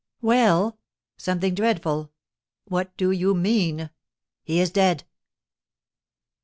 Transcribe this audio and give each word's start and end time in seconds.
"Well?" 0.23 0.79
"Something 1.15 1.53
dreadful!" 1.53 2.09
"What 2.65 2.97
do 2.97 3.11
you 3.11 3.35
mean?" 3.35 3.91
"He 4.43 4.59
is 4.59 4.71
dead!" 4.71 5.03